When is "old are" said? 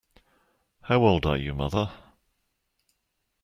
1.03-1.37